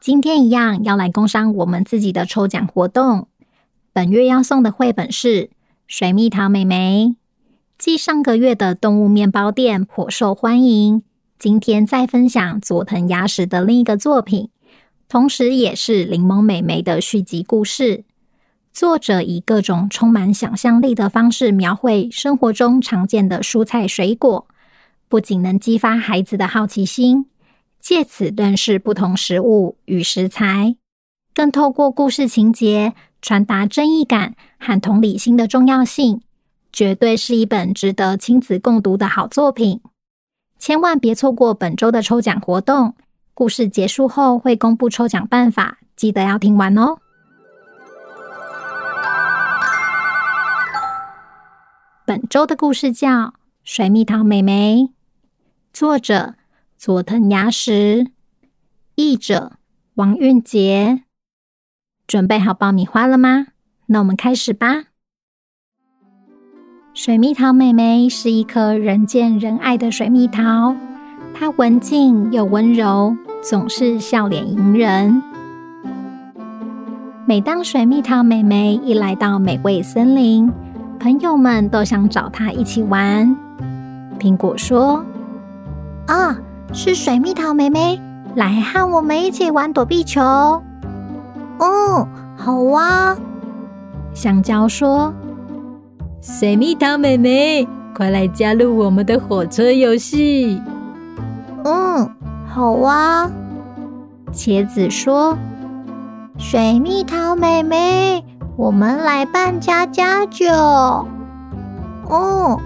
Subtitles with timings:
[0.00, 3.28] 今天一样要来工商我们自己的抽奖活动。
[3.92, 5.28] 本月要送的绘本是
[5.86, 7.08] 《水蜜桃妹妹》，
[7.76, 11.02] 继上个月的动物面包店颇受欢迎，
[11.38, 14.48] 今天再分享佐藤芽实的另一个作品，
[15.06, 18.04] 同时也是柠檬妹妹的续集故事。
[18.72, 24.46] 作者以各种充满想象力的方式描绘生活中常见的蔬菜水果，
[25.10, 27.26] 不仅能激发孩子的好奇心。
[27.80, 30.76] 借此认识不同食物与食材，
[31.34, 32.92] 更透过故事情节
[33.22, 36.20] 传达正义感和同理心的重要性，
[36.70, 39.80] 绝对是一本值得亲子共读的好作品。
[40.58, 42.94] 千万别错过本周的抽奖活动！
[43.32, 46.98] 故事结束后会公布抽奖办法，记得要听完哦。
[52.04, 53.08] 本周的故事叫
[53.64, 54.76] 《水蜜桃妹妹》，
[55.72, 56.34] 作者。
[56.80, 58.06] 佐藤芽实，
[58.94, 59.52] 译者
[59.96, 61.02] 王韵杰，
[62.06, 63.48] 准备好爆米花了吗？
[63.88, 64.84] 那我们开始吧。
[66.94, 70.74] 水蜜桃妹妹是一颗人见人爱的水蜜桃，
[71.34, 75.22] 她文静又温柔，总是笑脸迎人。
[77.26, 80.50] 每当水蜜桃妹妹一来到美味森林，
[80.98, 83.36] 朋友们都想找她一起玩。
[84.18, 85.04] 苹果说
[86.08, 86.40] ：“啊。”
[86.72, 88.00] 是水蜜桃妹妹，
[88.36, 90.20] 来和我们一起玩躲避球。
[91.58, 93.16] 嗯，好啊。
[94.14, 95.12] 香蕉说
[96.22, 100.62] ：“水蜜桃妹妹，快来加入我们的火车游戏。”
[101.64, 102.08] 嗯，
[102.46, 103.30] 好啊。
[104.32, 105.36] 茄子说
[106.38, 108.24] ：“水蜜桃妹妹，
[108.56, 110.46] 我们来扮家家酒。”
[112.08, 112.56] 嗯，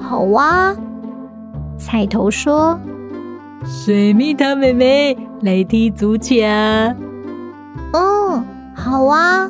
[0.00, 0.74] 好啊。
[1.78, 2.76] 菜头说。
[3.64, 6.34] 水蜜桃妹妹来踢足球。
[7.92, 9.48] 嗯，好啊。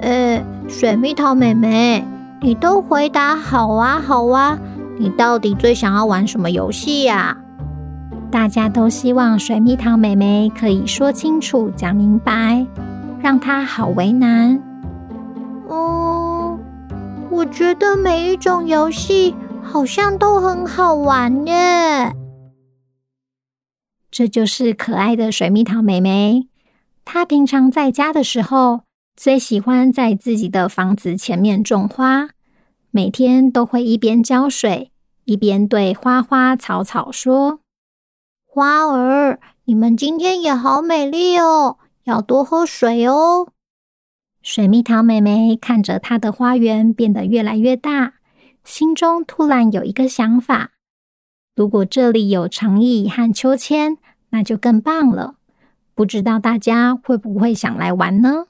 [0.00, 2.04] 呃，水蜜桃妹妹，
[2.40, 4.58] 你都回答好啊，好啊。
[4.98, 7.36] 你到底最想要玩什么游戏呀？
[8.30, 12.66] 大家都希望水蜜桃妹妹可以说清楚、讲明白，
[13.20, 14.58] 让她好为难。
[15.68, 16.58] 嗯，
[17.30, 22.14] 我觉得每一种游戏好像都很好玩耶。
[24.12, 26.46] 这就是可爱的水蜜桃妹妹。
[27.02, 28.82] 她平常在家的时候，
[29.16, 32.28] 最喜欢在自己的房子前面种花，
[32.90, 34.92] 每天都会一边浇水，
[35.24, 37.60] 一边对花花草草说
[38.44, 43.48] ：“花儿，你们今天也好美丽哦，要多喝水哦。”
[44.42, 48.16] 水蜜桃妹妹看着她的花园变得越来越大，
[48.62, 50.72] 心中突然有一个想法。
[51.54, 53.98] 如果这里有长椅和秋千，
[54.32, 55.36] 那就更棒了。
[55.94, 58.46] 不知道大家会不会想来玩呢？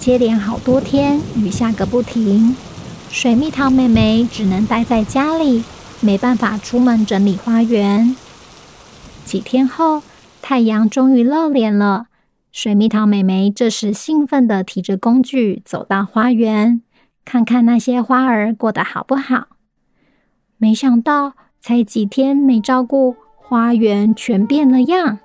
[0.00, 2.56] 接连好多天，雨下个不停，
[3.10, 5.64] 水蜜桃妹妹只能待在家里，
[6.00, 8.16] 没办法出门整理花园。
[9.24, 10.02] 几天后，
[10.40, 12.06] 太阳终于露脸了。
[12.52, 16.80] 水蜜桃妹妹这时兴奋地提着工具走到花园。
[17.24, 19.48] 看看那些花儿过得好不好？
[20.56, 21.34] 没想到
[21.66, 25.18] 才几天没照顾，花园全变了样。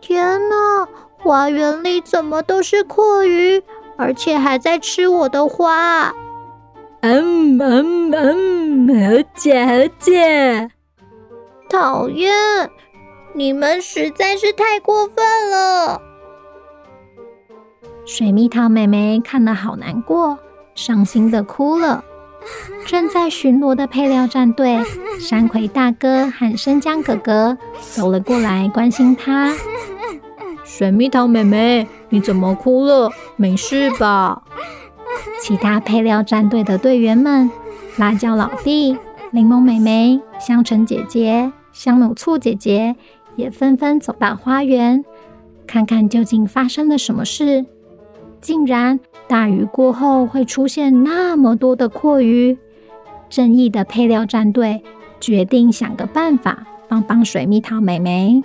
[0.00, 0.88] 天哪！
[1.16, 3.62] 花园里怎么都是蛞蝓，
[3.96, 6.12] 而且还在吃我的花！
[7.02, 10.68] 嗯嗯嗯，好姐好姐！
[11.70, 12.34] 讨厌！
[13.32, 16.02] 你们实在是太过分了。
[18.04, 20.36] 水蜜桃妹妹看了好难过。
[20.74, 22.02] 伤心的哭了，
[22.86, 24.78] 正在巡逻的配料战队
[25.18, 29.54] 山葵大哥和生姜哥哥走了过来，关心他。
[30.64, 33.10] 水蜜桃妹妹，你怎么哭了？
[33.36, 34.42] 没事吧？
[35.42, 37.50] 其他配料战队的队员们，
[37.96, 38.96] 辣椒老弟、
[39.30, 42.96] 柠檬妹妹、香橙姐姐、香母醋姐姐
[43.36, 45.04] 也纷纷走到花园，
[45.66, 47.66] 看看究竟发生了什么事。
[48.44, 52.58] 竟然大雨过后会出现那么多的蛞蝓，
[53.30, 54.82] 正义的配料战队
[55.18, 58.42] 决定想个办法帮帮水蜜桃妹妹。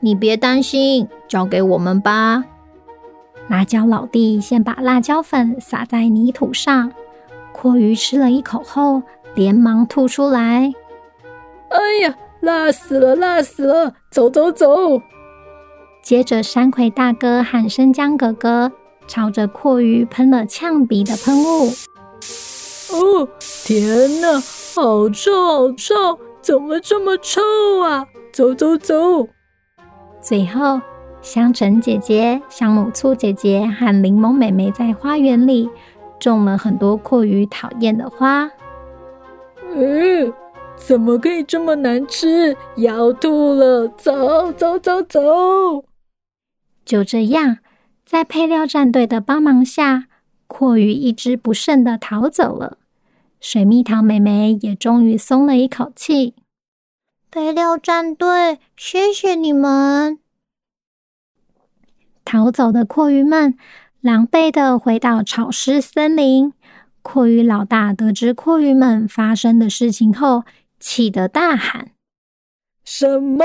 [0.00, 2.44] 你别担心，交给我们吧。
[3.46, 6.90] 辣椒老弟先把辣椒粉撒在泥土上，
[7.54, 9.04] 蛞蝓吃了一口后，
[9.36, 10.72] 连忙吐出来。
[11.68, 13.94] 哎呀，辣死了，辣死了！
[14.10, 15.00] 走走走。
[16.02, 18.72] 接着，山葵大哥和生姜哥哥。
[19.08, 21.70] 朝着蛞蝓喷了呛鼻的喷雾。
[22.92, 23.28] 哦，
[23.64, 24.40] 天哪，
[24.74, 26.18] 好臭，好臭！
[26.40, 27.40] 怎么这么臭
[27.82, 28.06] 啊？
[28.32, 28.94] 走走走。
[30.20, 30.80] 最后，
[31.20, 35.68] 香橙姐姐、香母醋姐姐和柠檬妹妹在花园里
[36.18, 38.50] 种了很多蛞蝓讨厌的花。
[39.74, 40.32] 嗯，
[40.76, 42.56] 怎么可以这么难吃？
[42.76, 43.88] 要吐了！
[43.88, 45.84] 走走走走。
[46.84, 47.58] 就这样。
[48.08, 50.06] 在配料战队的帮忙下，
[50.48, 52.78] 蛞蝓一只不剩的逃走了。
[53.38, 56.32] 水蜜桃妹妹也终于松了一口气。
[57.30, 60.18] 配料战队，谢谢你们！
[62.24, 63.58] 逃走的蛞蝓们
[64.00, 66.54] 狼狈的回到潮湿森林。
[67.02, 70.44] 蛞蝓老大得知蛞蝓们发生的事情后，
[70.80, 71.90] 气得大喊
[72.82, 73.44] ：“什么？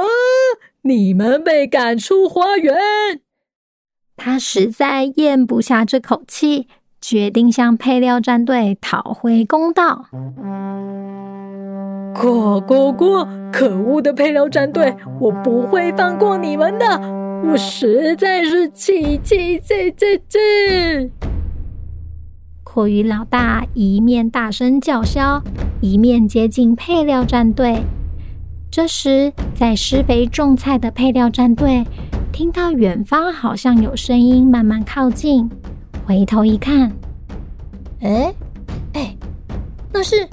[0.83, 2.74] 你们被赶出花园？”
[4.15, 6.68] 他实在咽不下这口气，
[7.01, 10.06] 决定向配料战队讨回公道。
[12.15, 13.27] 过过过！
[13.51, 16.86] 可恶的配料战队，我不会放过你们的！
[17.44, 20.39] 我实在是气气气气气！
[22.63, 25.42] 蛞蝓老大一面大声叫嚣，
[25.81, 27.83] 一面接近配料战队。
[28.71, 31.83] 这时，在施肥种菜的配料战队。
[32.33, 35.47] 听到远方好像有声音慢慢靠近，
[36.03, 36.91] 回头一看，
[38.01, 38.33] 哎
[38.94, 39.15] 哎，
[39.91, 40.27] 那是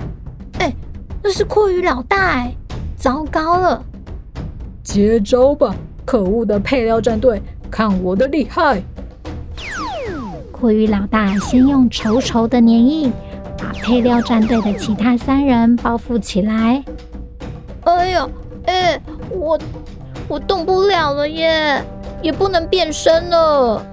[0.59, 0.75] 哎，
[1.23, 2.55] 那是蛞蝓老大哎！
[2.97, 3.85] 糟糕了，
[4.83, 5.77] 接招吧，
[6.07, 8.83] 可恶的配料战队，看我的厉害！
[10.51, 13.13] 蛞蝓老大先用稠稠的粘液
[13.59, 16.83] 把配料战队的其他三人包覆起来。
[17.83, 18.27] 哎呀，
[18.65, 18.99] 哎，
[19.29, 19.59] 我。
[20.31, 21.85] 我动不了了耶，
[22.23, 23.85] 也不能变身了。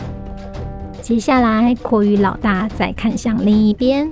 [1.02, 4.08] 接下来，蛞蝓老大再看向另一边。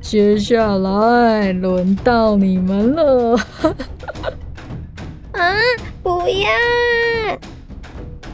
[0.00, 3.38] 接下来轮到你们了。
[5.30, 5.54] 啊！
[6.02, 7.38] 不要！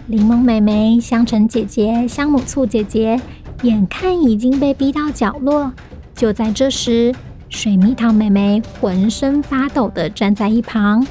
[0.06, 3.20] 柠檬妹妹、香橙姐姐、香母醋姐姐，
[3.64, 5.70] 眼看已经被逼到角落。
[6.14, 7.14] 就在这时，
[7.50, 11.06] 水蜜桃妹妹浑身发抖的站在一旁。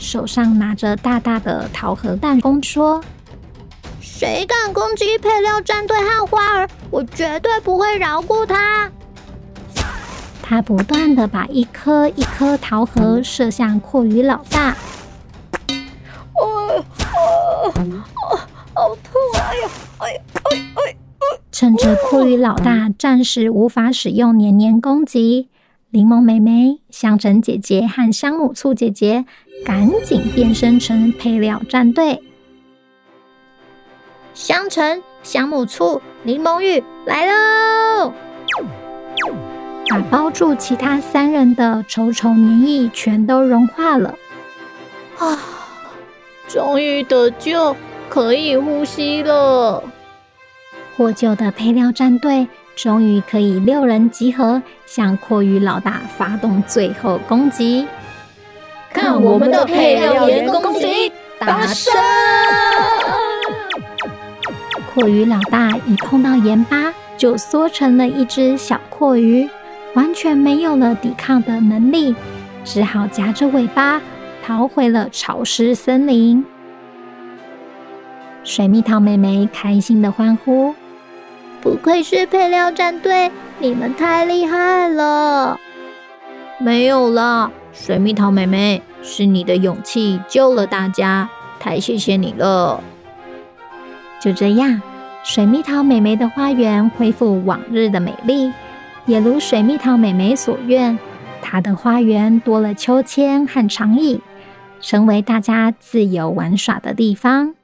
[0.00, 3.04] 手上拿着大大的桃核弹，弓说
[4.00, 8.90] ：“谁敢攻击配料战队和花儿，我绝对不会饶过他。
[10.42, 14.74] ”他不断的把一颗一颗桃核射向蛞蝓老大。
[16.40, 16.82] 哦
[17.14, 18.38] 哦哦，
[18.74, 19.20] 好痛！
[19.34, 20.96] 哎呀，哎呀，哎哎哎！
[21.52, 25.50] 趁着蛞蝓老大暂时无法使用黏黏攻击，
[25.90, 29.24] 柠檬妹妹、香橙姐姐和香母醋姐姐。
[29.62, 32.22] 赶紧变身成配料战队，
[34.32, 38.10] 香橙、香母醋、柠檬浴来喽！
[39.90, 44.14] 把包住其他三人的稠稠粘液全都融化了。
[45.18, 45.38] 啊，
[46.48, 47.76] 终于得救，
[48.08, 49.84] 可以呼吸了。
[50.96, 57.86] 获救的配料战队终于可以六人集合，向蛞蝓老大发动最后攻击。
[58.92, 61.94] 看我们的配料盐攻击发生！
[64.92, 69.48] 蛞蝓老大一碰到盐巴，就缩成了一只小蛞蝓，
[69.94, 72.16] 完全没有了抵抗的能力，
[72.64, 74.02] 只好夹着尾巴
[74.44, 76.44] 逃回了潮湿森林。
[78.42, 80.74] 水蜜桃妹妹开心的欢呼
[81.62, 85.58] ：“不愧是配料战队，你们太厉害了！”
[86.58, 87.52] 没有了。
[87.72, 91.28] 水蜜桃妹妹，是你的勇气救了大家，
[91.60, 92.82] 太谢谢你了。
[94.20, 94.82] 就这样，
[95.22, 98.52] 水蜜桃妹妹的花园恢复往日的美丽，
[99.06, 100.98] 也如水蜜桃妹妹所愿，
[101.40, 104.20] 她的花园多了秋千和长椅，
[104.80, 107.54] 成为大家自由玩耍的地方。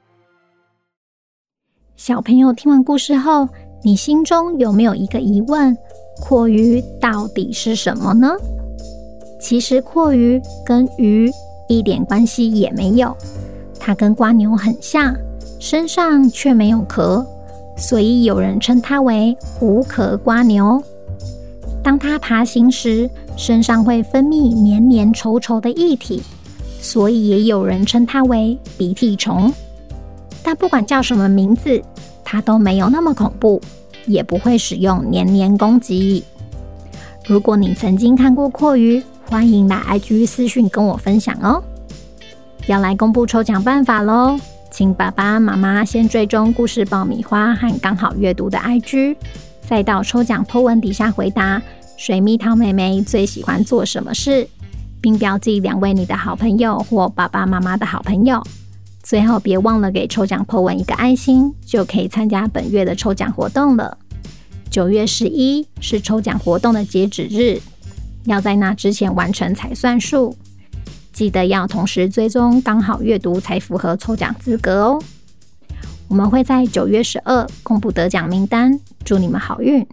[1.95, 3.49] 小朋友听完故事后，
[3.83, 5.77] 你心中有没有一个疑问？
[6.21, 8.35] 蛞蝓到底是什么呢？
[9.39, 11.31] 其实蛞蝓跟鱼
[11.67, 13.15] 一点关系也没有，
[13.79, 15.15] 它跟蜗牛很像，
[15.59, 17.25] 身上却没有壳，
[17.77, 20.81] 所以有人称它为无壳蜗牛。
[21.83, 26.21] 当它爬行时，身上会分泌黏黏稠稠的液体，
[26.81, 29.53] 所以也有人称它为鼻涕虫。
[30.43, 31.81] 但不管叫什么名字，
[32.23, 33.61] 它都没有那么恐怖。
[34.07, 36.23] 也不会使用黏黏攻击。
[37.27, 41.61] 如果你曾经看过阔鱼，欢迎来 IG 私讯跟我分享哦。
[42.65, 44.39] 要来公布抽奖办法喽，
[44.71, 49.15] 请爸爸妈妈先追踪故事爆米花和刚好阅读的 IG，
[49.61, 51.61] 再到抽奖 po 文底下回答
[51.97, 54.47] 水蜜桃妹妹最喜欢做什么事，
[55.01, 58.41] 并标记两位你的好朋友或爸爸妈妈的好朋友。
[59.07, 63.97] 最后，别忘了给抽奖 po 文一个爱心，就可以参加本月的抽奖活动了。
[64.69, 67.57] 九月十一是抽奖活动的截止日，
[68.25, 70.35] 要在那之前完成才算数。
[71.13, 75.01] 记得要同时追踪刚好阅读，才符合抽奖资格哦。
[76.09, 79.87] 我们会在九月十二公布得奖名单，祝你们好运。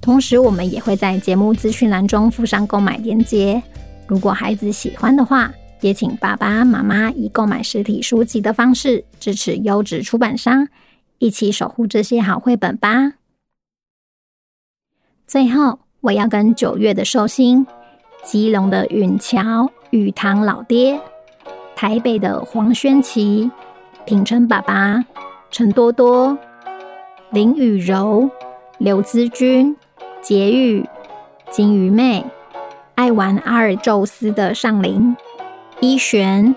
[0.00, 3.60] 同时，我们也会在节目资讯栏中附上购买链接。
[4.06, 10.68] 如果孩子喜欢的话，也请爸爸妈妈以购买实体书籍的方式支持优质出版商，
[11.18, 13.14] 一起守护这些好绘本吧。
[15.26, 17.66] 最后，我要跟九月的寿星、
[18.22, 21.00] 基隆的允乔、宇堂老爹、
[21.74, 23.50] 台北的黄轩琪、
[24.04, 25.04] 品成爸爸、
[25.50, 26.36] 陈多多、
[27.30, 28.28] 林雨柔、
[28.78, 29.76] 刘姿君、
[30.20, 30.84] 杰玉、
[31.50, 32.24] 金鱼妹、
[32.96, 35.16] 爱玩阿尔宙斯的尚林。
[35.82, 36.54] 一璇、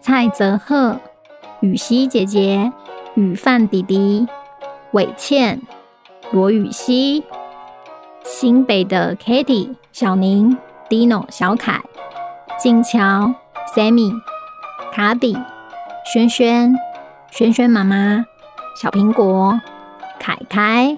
[0.00, 0.98] 蔡泽赫、
[1.60, 2.72] 雨熙姐姐、
[3.14, 4.26] 雨范弟弟、
[4.92, 5.60] 伟倩、
[6.32, 7.22] 罗雨熙、
[8.22, 10.56] 新北的 Katie、小宁、
[10.88, 11.78] Dino、小凯、
[12.58, 13.34] 静乔、
[13.76, 14.10] Sammy、
[14.94, 15.36] 卡比、
[16.10, 16.74] 轩轩、
[17.30, 18.24] 轩轩妈妈、
[18.80, 19.60] 小苹果、
[20.18, 20.96] 凯凯、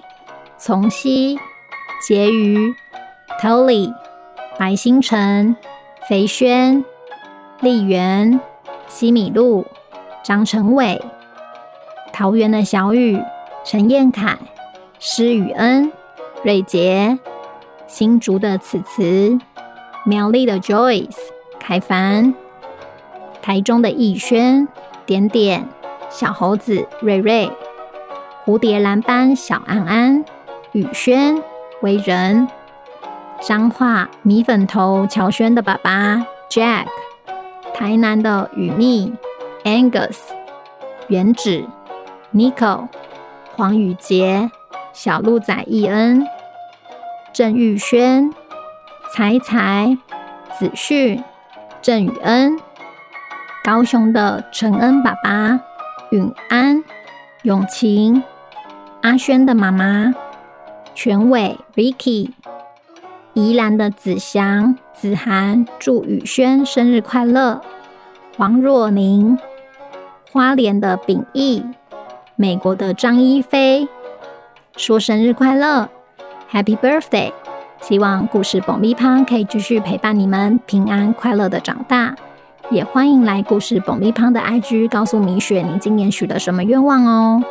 [0.57, 1.37] 从熙、
[2.07, 2.73] 婕妤、
[3.41, 3.93] Tolly、
[4.57, 5.57] 白星辰、
[6.07, 6.85] 肥轩。
[7.61, 8.39] 丽媛、
[8.87, 9.65] 西米露、
[10.23, 11.01] 张成伟、
[12.13, 13.19] 桃园的小雨、
[13.65, 14.37] 陈彦凯、
[14.99, 15.91] 施雨恩、
[16.43, 17.17] 瑞杰、
[17.87, 19.39] 新竹的慈慈、
[20.05, 21.17] 苗栗的 Joyce、
[21.59, 22.35] 凯凡、
[23.41, 24.67] 台中的逸轩、
[25.07, 25.67] 点点、
[26.11, 27.51] 小猴子瑞瑞、
[28.45, 30.23] 蝴蝶兰班小安安、
[30.73, 31.41] 宇轩、
[31.81, 32.47] 为人、
[33.41, 36.85] 彰化米粉头乔轩的爸爸 Jack。
[37.77, 39.13] 台南的雨蜜、
[39.63, 40.17] Angus、
[41.09, 41.63] 原子、
[42.33, 42.87] Nicole、
[43.55, 44.49] 黄宇杰、
[44.93, 46.25] 小鹿仔易恩、
[47.31, 48.33] 郑玉轩、
[49.13, 49.95] 彩彩、
[50.57, 51.21] 子旭、
[51.79, 52.59] 郑宇恩、
[53.63, 55.59] 高雄的陈恩爸爸、
[56.09, 56.83] 允安、
[57.43, 58.23] 永晴、
[59.03, 60.15] 阿轩的妈妈、
[60.95, 62.31] 全伟、Ricky、
[63.35, 64.79] 宜兰的子祥。
[64.99, 67.61] 子涵祝宇轩生日快乐，
[68.37, 69.37] 王若宁，
[70.31, 71.63] 花莲的秉义，
[72.35, 73.87] 美国的张一飞
[74.75, 75.87] 说生日快乐
[76.51, 77.31] ，Happy Birthday！
[77.79, 82.15] 希望故事爆米胖可以继续陪伴你们平安快乐的长大，
[82.71, 87.43] 也欢迎来故事爆米胖的 IG 告诉米雪你今年许了什么愿望哦。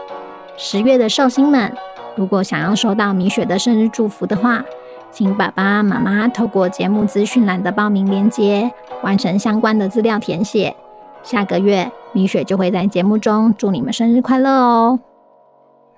[0.56, 1.72] 十月的寿星们，
[2.16, 4.64] 如果想要收到米雪的生日祝福的话，
[5.10, 8.70] 请爸爸妈妈透过节目资讯栏的报名链接，
[9.02, 10.76] 完成相关的资料填写。
[11.22, 15.00] 下个月米雪就会在节目中祝你们生日快乐哦。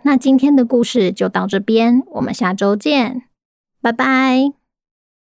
[0.03, 3.23] 那今天的故事就到这边，我们下周见，
[3.83, 4.58] 拜拜。